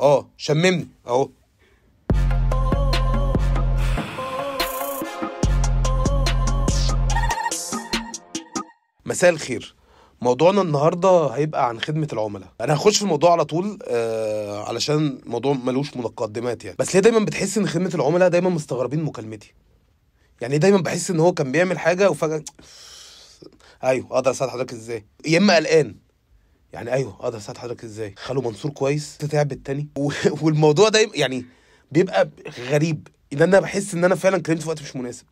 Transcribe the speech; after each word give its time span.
آه 0.00 0.28
شممني 0.36 0.88
اهو. 1.06 1.28
مساء 9.06 9.30
الخير. 9.30 9.74
موضوعنا 10.20 10.62
النهارده 10.62 11.26
هيبقى 11.26 11.68
عن 11.68 11.80
خدمة 11.80 12.08
العملاء. 12.12 12.48
أنا 12.60 12.74
هخش 12.74 12.96
في 12.96 13.02
الموضوع 13.02 13.32
على 13.32 13.44
طول 13.44 13.78
آه 13.84 14.64
علشان 14.68 15.20
الموضوع 15.26 15.52
ملوش 15.52 15.96
مقدمات 15.96 16.64
يعني. 16.64 16.76
بس 16.78 16.94
ليه 16.94 17.02
دايما 17.02 17.18
بتحس 17.24 17.58
إن 17.58 17.68
خدمة 17.68 17.90
العملاء 17.94 18.28
دايما 18.28 18.50
مستغربين 18.50 19.02
مكالمتي؟ 19.04 19.54
يعني 20.40 20.58
دايما 20.58 20.78
بحس 20.78 21.10
إن 21.10 21.20
هو 21.20 21.32
كان 21.32 21.52
بيعمل 21.52 21.78
حاجة 21.78 22.10
وفجأة 22.10 22.44
أيوه 23.84 24.06
أقدر 24.10 24.30
أساعد 24.30 24.50
حضرتك 24.50 24.72
إزاي؟ 24.72 25.06
يا 25.26 25.38
إما 25.38 25.56
قلقان. 25.56 25.96
يعني 26.72 26.92
أيوه 26.92 27.16
أقدر 27.20 27.38
أساعد 27.38 27.58
حضرتك 27.58 27.84
إزاي؟ 27.84 28.14
خالو 28.18 28.40
منصور 28.42 28.70
كويس 28.72 29.16
تعب 29.18 29.52
التاني. 29.52 29.88
و- 29.98 30.10
والموضوع 30.42 30.88
ده 30.88 31.10
يعني 31.14 31.44
بيبقى 31.92 32.30
غريب. 32.68 33.08
إن 33.32 33.42
أنا 33.42 33.60
بحس 33.60 33.94
إن 33.94 34.04
أنا 34.04 34.14
فعلا 34.14 34.38
كلمت 34.42 34.62
في 34.62 34.68
وقت 34.68 34.82
مش 34.82 34.96
مناسب. 34.96 35.24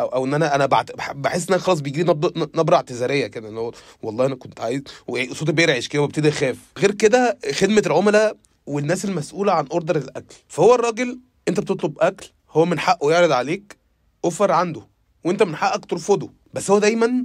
أو 0.00 0.06
أو 0.06 0.24
إن 0.24 0.34
أنا 0.34 0.54
أنا 0.54 0.66
بحس 1.14 1.48
إن 1.48 1.54
أنا 1.54 1.62
خلاص 1.62 1.80
بيجي 1.80 2.02
لي 2.02 2.14
نبرة 2.36 2.76
اعتذارية 2.76 3.26
كده 3.26 3.48
اللي 3.48 3.60
هو 3.60 3.72
والله 4.02 4.26
أنا 4.26 4.34
كنت 4.34 4.60
عايز 4.60 4.82
وصوتي 5.08 5.52
بيرعش 5.52 5.88
كده 5.88 6.02
وابتدي 6.02 6.28
أخاف. 6.28 6.56
غير 6.78 6.92
كده 6.92 7.38
خدمة 7.52 7.82
العملاء 7.86 8.36
والناس 8.66 9.04
المسؤولة 9.04 9.52
عن 9.52 9.66
order 9.72 9.96
الأكل. 9.96 10.34
فهو 10.48 10.74
الراجل 10.74 11.20
أنت 11.48 11.60
بتطلب 11.60 11.98
أكل 12.00 12.26
هو 12.50 12.64
من 12.64 12.78
حقه 12.78 13.12
يعرض 13.12 13.32
عليك 13.32 13.76
offer 14.24 14.52
عنده. 14.52 14.82
وأنت 15.24 15.42
من 15.42 15.56
حقك 15.56 15.84
ترفضه. 15.84 16.30
بس 16.54 16.70
هو 16.70 16.78
دايما 16.78 17.24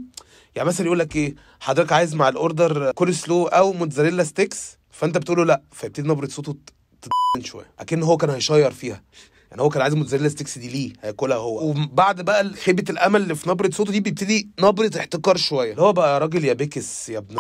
يعني 0.56 0.68
مثلا 0.68 0.86
يقول 0.86 1.00
لك 1.00 1.16
إيه 1.16 1.36
حضرتك 1.60 1.92
عايز 1.94 2.16
مع 2.16 2.30
ال 2.30 2.40
order 2.40 2.92
coleslaw 2.92 3.46
أو 3.46 3.74
mozzarella 3.74 4.24
sticks؟ 4.24 4.78
فأنت 4.92 5.18
بتقول 5.18 5.38
له 5.38 5.46
لا. 5.46 5.62
فيبتدي 5.72 6.08
نبرة 6.10 6.28
صوته 6.28 6.56
تتن 7.02 7.44
شوية. 7.46 7.72
أكن 7.80 8.04
هو 8.04 8.18
كان 8.18 8.30
هي 8.30 8.42
share 8.42 8.72
فيها. 8.72 9.04
يعني 9.52 9.62
هو 9.62 9.70
كان 9.70 9.82
عايز 9.82 9.94
mozzarella 9.94 10.30
sticks 10.30 10.58
دي 10.58 10.70
ليه؟ 10.70 10.94
هياكلها 11.02 11.38
هو. 11.38 11.70
وبعد 11.70 12.22
بقى 12.22 12.50
خيبة 12.54 12.84
الأمل 12.90 13.22
اللي 13.22 13.36
في 13.36 13.50
نبرة 13.50 13.70
صوته 13.70 13.92
دي 13.92 14.00
بيبتدي 14.00 14.50
نبرة 14.60 14.92
احتقار 14.98 15.38
شوية. 15.38 15.72
اللي 15.72 15.82
هو 15.82 15.94
بقى 15.94 16.14
يا 16.14 16.18
راجل 16.18 16.46
يا 16.46 16.54
بيكس 16.54 17.10
يا 17.10 17.18
ابن 17.18 17.36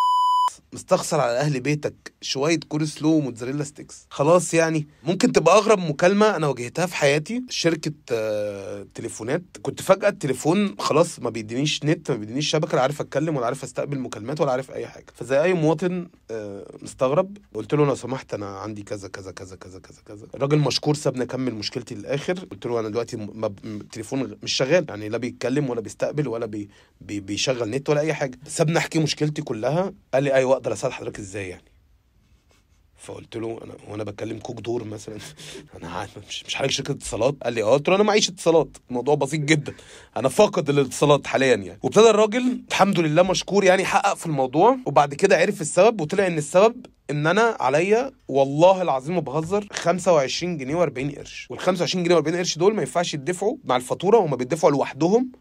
مستخسر 0.74 1.20
على 1.20 1.40
أهل 1.40 1.60
بيتك 1.60 2.14
شوية 2.22 2.60
coleslaw 2.70 2.88
و 2.88 3.14
mozzarella 3.14 3.64
sticks. 3.64 4.08
خلاص 4.10 4.54
يعني 4.54 4.88
ممكن 5.04 5.32
تبقى 5.32 5.58
أغرب 5.58 5.80
مكالمة 5.80 6.36
أنا 6.36 6.48
واجهتها 6.48 6.86
في 6.86 6.96
حياتي 6.96 7.44
شركة 7.50 7.92
آه، 8.12 8.88
تليفونات. 8.96 9.44
كنت 9.62 9.82
فجأة 9.82 10.10
التليفون 10.10 10.76
خلاص 10.80 11.20
ما 11.20 11.30
بيدينيش 11.30 11.84
نت 11.84 12.12
ما 12.12 12.18
بيدينيش 12.18 12.50
شبكة 12.50 12.76
لا 12.76 12.82
عارف 12.82 13.02
أتكلم 13.02 13.38
ولا 13.38 13.46
عارف 13.46 13.64
أستقبل 13.64 14.00
مكالمات 14.00 14.42
ولا 14.42 14.52
عارف 14.52 14.72
أي 14.72 14.88
حاجة. 14.88 15.06
فزي 15.14 15.42
أي 15.42 15.54
مواطن 15.54 16.08
آه، 16.32 16.66
مستغرب 16.82 17.38
قلت 17.54 17.74
له 17.74 17.86
لو 17.86 17.96
سمحت 17.96 18.34
أنا 18.34 18.48
عندي 18.48 18.84
كذا 18.84 19.08
كذا 19.08 19.32
كذا 19.32 19.56
كذا 19.56 19.80
كذا 19.80 20.02
كذا. 20.06 20.28
الراجل 20.36 20.58
مشكور 20.58 20.96
سابني 20.96 21.24
اكمل 21.24 21.56
مشكلتي 21.56 21.96
للآخر. 21.96 22.40
قلت 22.52 22.66
له 22.66 22.80
أنا 22.80 22.90
دلوقتي 22.90 23.28
التليفون 23.66 24.38
مش 24.44 24.54
شغال. 24.54 24.86
يعني 24.90 25.10
لا 25.10 25.18
بيتكلم 25.18 25.70
ولا 25.70 25.82
بيستقبل 25.82 26.28
ولا 26.28 26.46
بي 26.46 26.70
بي 27.02 27.20
بيشغل 27.20 27.70
نت 27.70 27.90
ولا 27.90 28.00
أي 28.00 28.14
حاجة. 28.14 28.40
سابني 28.48 28.78
أحكي 28.78 29.00
مشكلتي 29.00 29.42
كلها. 29.42 29.94
قال 30.14 30.24
لي 30.24 30.34
أيوه 30.35 30.53
أقدر 30.53 30.73
أساعد 30.73 30.94
حضرتك 30.94 31.19
إزاي 31.19 31.50
يعني؟ 31.50 31.63
فقلت 32.97 33.38
له 33.38 33.59
أنا 33.63 33.73
وأنا 33.90 34.03
بكلم 34.03 34.40
Cook 34.40 34.59
Door 34.62 34.84
مثلا. 34.84 35.18
أنا 35.75 36.07
مش 36.28 36.46
مش 36.46 36.56
حضرتك 36.56 36.72
شركة 36.72 36.91
اتصالات؟ 36.91 37.35
قال 37.44 37.53
لي 37.53 37.63
آه 37.63 37.72
قلت 37.73 37.90
له 37.90 37.96
أنا 37.96 38.03
معيش 38.03 38.29
اتصالات. 38.29 38.78
الموضوع 38.90 39.16
بسيط 39.16 39.41
جدا. 39.41 39.73
أنا 40.18 40.29
فاقد 40.29 40.69
الاتصالات 40.69 41.28
حاليا 41.28 41.56
يعني. 41.56 41.79
وابتدى 41.84 42.09
الراجل 42.09 42.62
الحمد 42.69 43.00
لله 43.00 43.23
مشكور 43.23 43.63
يعني 43.63 43.85
حقق 43.85 44.13
في 44.13 44.25
الموضوع. 44.25 44.78
وبعد 44.85 45.13
كده 45.13 45.38
عرف 45.38 45.62
السبب 45.62 46.01
وطلع 46.01 46.28
إن 46.28 46.38
السبب 46.38 46.85
إن 47.09 47.28
أنا 47.28 47.57
عليا 47.59 48.12
والله 48.28 48.81
العظيم 48.81 49.16
ما 49.16 49.22
بهزر 49.22 49.67
25 49.72 50.57
جنيه 50.57 50.85
و40 50.85 51.17
قرش. 51.17 51.47
وال 51.50 51.59
25 51.59 52.03
جنيه 52.03 52.22
و40 52.22 52.35
قرش 52.35 52.57
دول 52.57 52.75
ما 52.75 52.81
ينفعش 52.81 53.13
يدفعوا 53.13 53.57
مع 53.63 53.75
الفاتورة 53.75 54.17
وما 54.17 54.35
بيدفعوا 54.35 54.72
لوحدهم 54.72 55.31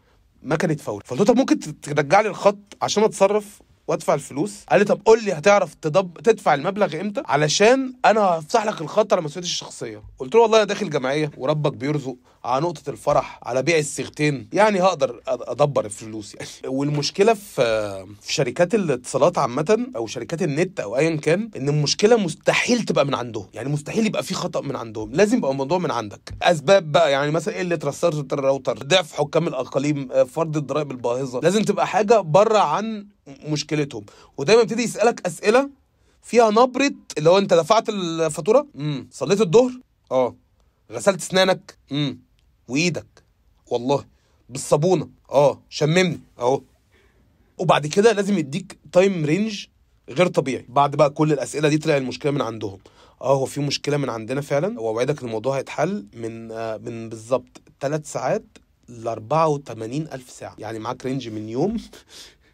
مكنة 0.43 0.75
فوري. 0.75 1.03
فقلت 1.05 1.19
له 1.19 1.25
طب 1.25 1.37
ممكن 1.37 1.59
ترجع 1.81 2.21
لي 2.21 2.29
الخط 2.29 2.77
عشان 2.81 3.03
أتصرف؟ 3.03 3.61
وادفع 3.87 4.13
الفلوس. 4.13 4.63
قال 4.69 4.79
لي 4.79 4.85
طب 4.85 5.01
قول 5.05 5.23
لي 5.23 5.33
هتعرف 5.33 5.73
تدب... 5.73 6.17
تدفع 6.23 6.53
المبلغ 6.53 7.01
إمتى؟ 7.01 7.21
علشان 7.25 7.93
أنا 8.05 8.21
هفتح 8.21 8.65
لك 8.65 8.81
الخط 8.81 9.13
على 9.13 9.21
مسؤوليتي 9.21 9.51
الشخصية. 9.51 10.03
قلت 10.19 10.35
له 10.35 10.41
والله 10.41 10.57
أنا 10.57 10.65
داخل 10.65 10.89
جمعية 10.89 11.31
وربك 11.37 11.73
بيرزق 11.73 12.15
على 12.45 12.61
نقطة 12.63 12.89
الفرح 12.89 13.39
على 13.43 13.61
بيع 13.61 13.77
الصيغتين 13.77 14.49
يعني 14.53 14.81
هقدر 14.81 15.21
أدبر 15.27 15.85
الفلوس 15.85 16.35
يعني. 16.35 16.47
والمشكلة 16.77 17.33
في 17.33 18.05
في 18.21 18.33
شركات 18.33 18.75
الاتصالات 18.75 19.37
عامة 19.37 19.87
أو 19.95 20.07
شركات 20.07 20.41
النت 20.41 20.79
أو 20.79 20.97
ايا 20.97 21.15
كان 21.15 21.49
إن 21.55 21.69
المشكلة 21.69 22.17
مستحيل 22.17 22.83
تبقى 22.83 23.05
من 23.05 23.15
عندهم. 23.15 23.47
يعني 23.53 23.69
مستحيل 23.69 24.05
يبقى 24.05 24.23
في 24.23 24.33
خطأ 24.33 24.61
من 24.61 24.75
عندهم. 24.75 25.11
لازم 25.11 25.37
يبقى 25.37 25.51
الموضوع 25.51 25.77
من 25.77 25.91
عندك. 25.91 26.33
أسباب 26.41 26.91
بقى 26.91 27.11
يعني 27.11 27.31
مثلا 27.31 27.57
قله 27.57 27.79
رصاصه 27.83 28.27
الراوتر؟ 28.33 28.77
ضعف 28.77 29.13
حكام 29.13 29.47
الأقاليم 29.47 30.11
آه، 30.11 30.23
فرض 30.23 30.57
الضرائب 30.57 30.91
الباهظة. 30.91 31.39
لازم 31.39 31.63
تبقى 31.63 31.87
حاجة 31.87 32.21
بره 32.21 32.59
عن 32.59 33.07
مشكلتهم. 33.27 34.05
ودايما 34.37 34.61
يبتدي 34.61 34.83
يسألك 34.83 35.25
أسئلة 35.27 35.69
فيها 36.21 36.49
نبرة 36.51 36.91
اللي 37.17 37.29
هو 37.29 37.37
أنت 37.37 37.53
دفعت 37.53 37.89
الفاتورة 37.89 38.67
امم 38.75 39.07
صليت 39.11 39.41
الظهر؟ 39.41 39.71
آه. 40.11 40.35
غسلت 40.91 41.21
أسنانك؟ 41.21 41.77
امم 41.91 42.19
وإيدك؟ 42.67 43.23
والله. 43.67 44.05
بالصابونة؟ 44.49 45.09
آه. 45.31 45.61
شممني؟ 45.69 46.19
أهو. 46.39 46.61
وبعد 47.57 47.87
كده 47.87 48.11
لازم 48.11 48.37
يديك 48.37 48.77
time 48.91 49.25
range 49.25 49.65
غير 50.09 50.27
طبيعي. 50.27 50.65
بعد 50.69 50.95
بقى 50.95 51.09
كل 51.09 51.33
الأسئلة 51.33 51.69
دي 51.69 51.77
طلع 51.77 51.97
المشكلة 51.97 52.31
من 52.31 52.41
عندهم. 52.41 52.79
آه 53.21 53.35
هو 53.35 53.45
في 53.45 53.61
مشكلة 53.61 53.97
من 53.97 54.09
عندنا 54.09 54.41
فعلا. 54.41 54.79
واوعدك 54.79 55.23
الموضوع 55.23 55.57
هيتحل 55.57 56.05
من 56.13 56.51
آه 56.51 56.77
من 56.77 57.09
بالظبط 57.09 57.61
ثلاث 57.81 58.11
ساعات 58.11 58.43
ل 58.89 59.07
84 59.07 60.01
ألف 60.01 60.29
ساعة. 60.29 60.55
يعني 60.59 60.79
معاك 60.79 61.05
range 61.05 61.29
من 61.29 61.49
يوم 61.49 61.77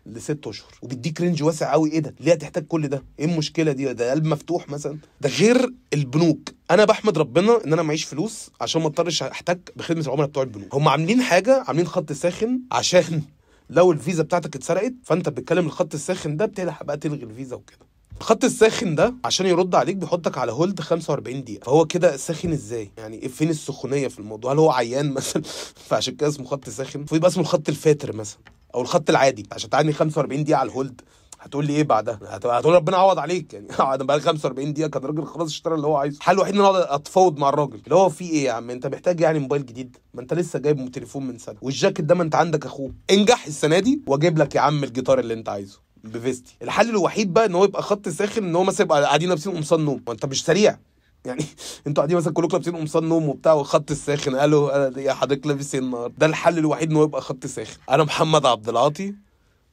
لست 0.05 0.47
أشهر. 0.47 0.71
وبيديك 0.81 1.21
range 1.21 1.43
واسع 1.43 1.71
قوي 1.71 1.91
إيه 1.91 1.99
ده؟ 1.99 2.15
ليه 2.19 2.33
هتحتاج 2.33 2.65
كل 2.67 2.87
ده؟ 2.87 3.03
إيه 3.19 3.25
المشكلة 3.25 3.71
دي؟ 3.71 3.93
ده 3.93 4.11
قلب 4.11 4.25
مفتوح 4.25 4.69
مثلا. 4.69 4.97
ده 5.21 5.29
غير 5.29 5.73
البنوك. 5.93 6.49
أنا 6.71 6.85
بحمد 6.85 7.17
ربنا 7.17 7.65
إن 7.65 7.73
أنا 7.73 7.81
معيش 7.81 8.03
فلوس 8.03 8.49
عشان 8.61 8.81
ما 8.81 8.87
أضطرش 8.87 9.23
احتك 9.23 9.73
بخدمة 9.75 10.01
العملاء 10.01 10.27
بتوع 10.27 10.43
البنوك. 10.43 10.75
هم 10.75 10.87
عاملين 10.87 11.21
حاجة 11.21 11.63
عاملين 11.67 11.87
خط 11.87 12.11
ساخن 12.11 12.59
عشان 12.71 13.21
لو 13.69 13.91
الفيزا 13.91 14.23
بتاعتك 14.23 14.55
اتسرقت 14.55 14.93
فأنت 15.03 15.29
بتكلم 15.29 15.65
الخط 15.65 15.93
الساخن 15.93 16.37
ده 16.37 16.45
بتلحق 16.45 16.83
بقى 16.83 16.97
تلغي 16.97 17.23
الفيزا 17.23 17.55
وكده. 17.55 17.79
الخط 18.17 18.43
الساخن 18.43 18.95
ده 18.95 19.15
عشان 19.25 19.45
يرد 19.45 19.75
عليك 19.75 19.95
بيحطك 19.95 20.37
على 20.37 20.51
hold 20.51 20.79
45 20.79 21.43
دقيقة. 21.43 21.65
فهو 21.65 21.85
كده 21.85 22.17
ساخن 22.17 22.51
إزاي؟ 22.51 22.91
يعني 22.97 23.29
فين 23.29 23.49
السخونية 23.49 24.07
في 24.07 24.19
الموضوع؟ 24.19 24.53
هل 24.53 24.57
هو 24.59 24.71
عيان 24.71 25.11
مثلا؟ 25.13 25.43
فعشان 25.89 26.15
كده 26.15 26.29
اسمه 26.29 26.45
خط 26.45 26.69
ساخن. 26.69 26.99
المفروض 26.99 27.17
يبقى 27.17 27.29
اسمه 27.29 27.43
الخط 27.43 27.69
الفاتر 27.69 28.15
مثلا. 28.15 28.39
أو 28.75 28.81
الخط 28.81 29.09
العادي 29.09 29.45
عشان 29.51 29.69
تقعدني 29.69 29.93
45 29.93 30.43
دقيقة 30.43 30.57
على 30.59 30.69
ال 30.69 30.75
hold. 30.75 31.01
هتقول 31.39 31.65
لي 31.67 31.73
إيه 31.73 31.83
بعدها؟ 31.83 32.19
هت- 32.27 32.45
هتقول 32.45 32.73
ربنا 32.75 32.97
يعوض 32.97 33.19
عليك 33.19 33.53
يعني. 33.53 33.67
أنا 33.79 34.03
بقى 34.03 34.19
45 34.19 34.73
دقيقة 34.73 34.89
كان 34.89 35.03
الراجل 35.03 35.25
خلاص 35.25 35.49
اشترى 35.49 35.75
اللي 35.75 35.87
هو 35.87 35.95
عايزه، 35.97 36.17
الحل 36.17 36.33
الوحيد 36.35 36.55
إن 36.55 36.65
أنا 36.65 36.95
أتفاوض 36.95 37.37
مع 37.39 37.49
الراجل، 37.49 37.81
اللي 37.83 37.95
هو 37.95 38.09
في 38.09 38.29
إيه 38.29 38.43
يا 38.45 38.51
عم؟ 38.51 38.69
أنت 38.69 38.87
محتاج 38.87 39.19
يعني 39.19 39.39
موبايل 39.39 39.65
جديد؟ 39.65 39.97
ما 40.13 40.21
أنت 40.21 40.33
لسه 40.33 40.59
جايب 40.59 40.91
تليفون 40.91 41.27
من 41.27 41.37
سنة، 41.37 41.55
والجاكيت 41.61 42.05
ده 42.05 42.15
ما 42.15 42.23
أنت 42.23 42.35
عندك 42.35 42.65
أخوه، 42.65 42.91
انجح 43.11 43.45
السنة 43.45 43.79
دي 43.79 44.01
وأجيب 44.07 44.37
لك 44.37 44.55
يا 44.55 44.61
عم 44.61 44.83
الجيتار 44.83 45.19
اللي 45.19 45.33
أنت 45.33 45.49
عايزه 45.49 45.79
بفيستي، 46.03 46.55
الحل 46.61 46.89
الوحيد 46.89 47.33
بقى 47.33 47.45
إن 47.45 47.55
هو 47.55 47.63
يبقى 47.63 47.81
خط 47.83 48.09
ساخن 48.09 48.43
إن 48.43 48.55
هو 48.55 48.63
مثلا 48.63 48.85
يبقى 48.85 49.03
قاعدين 49.03 49.29
لابسين 49.29 49.53
قمصان 49.53 49.85
نوم، 49.85 50.03
وانت 50.07 50.25
مش 50.25 50.45
سريع. 50.45 50.77
يعني 51.25 51.43
أنتوا 51.87 52.01
قاعدين 52.03 52.17
مثلا 52.17 52.33
كلكم 52.33 52.53
لابسين 52.57 52.75
قمصان 52.75 53.09
نوم 53.09 53.29
وبتاع 53.29 53.53
والخط 53.53 53.91
الساخن 53.91 54.35
قالوا 54.35 54.89
أنا- 54.91 54.97
يا 54.97 55.13
حضرتك 55.13 55.47
لابس 55.47 55.75
إيه 55.75 55.81
النهارده؟ 55.81 56.13
ده 56.17 56.25
الحل 56.25 56.57
الوحيد 56.57 56.89
ان 56.91 56.95
هو 56.97 57.03
يبقى 57.03 57.21
خط 57.21 57.45
ساخن، 57.45 57.77
أنا 57.89 58.03
محمد 58.03 58.45
عبد 58.45 58.69
العاطي 58.69 59.15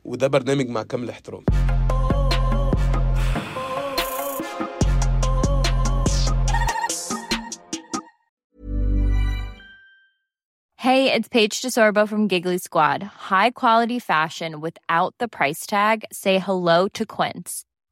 وده 0.04 0.26
برنامج 0.26 0.68
مع 0.68 0.82
كامل 0.82 1.10
احترامي. 1.10 1.44
Hey, 10.76 11.12
it's 11.12 11.28
Paige 11.28 11.60
DeSorbo 11.60 12.08
from 12.08 12.28
Giggly 12.28 12.58
Squad. 12.58 13.02
High 13.02 13.50
quality 13.50 13.98
fashion 13.98 14.60
without 14.60 15.14
the 15.18 15.26
price 15.28 15.66
tag. 15.66 16.04
Say 16.12 16.38
hello 16.38 16.88
to 16.88 17.04
Quince. 17.04 17.64